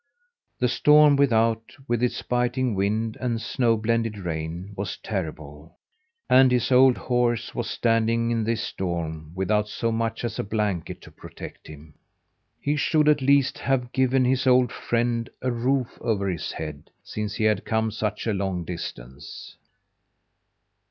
The 0.57 0.67
storm 0.67 1.15
without, 1.15 1.73
with 1.87 2.01
its 2.01 2.23
biting 2.23 2.73
wind 2.73 3.19
and 3.21 3.39
snow 3.39 3.77
blended 3.77 4.17
rain, 4.17 4.73
was 4.75 4.97
terrible, 4.97 5.77
and 6.27 6.51
his 6.51 6.71
old 6.71 6.97
horse 6.97 7.53
was 7.53 7.69
standing 7.69 8.31
in 8.31 8.43
this 8.43 8.63
storm 8.63 9.31
without 9.35 9.67
so 9.67 9.91
much 9.91 10.25
as 10.25 10.39
a 10.39 10.43
blanket 10.43 11.01
to 11.01 11.11
protect 11.11 11.67
him! 11.67 11.93
He 12.59 12.75
should 12.77 13.07
at 13.07 13.21
least 13.21 13.59
have 13.59 13.91
given 13.91 14.25
his 14.25 14.47
old 14.47 14.71
friend 14.71 15.29
a 15.39 15.51
roof 15.51 15.99
over 16.01 16.27
his 16.29 16.53
head, 16.53 16.89
since 17.03 17.35
he 17.35 17.43
had 17.43 17.63
come 17.63 17.91
such 17.91 18.25
a 18.25 18.33
long 18.33 18.65
distance. 18.65 19.55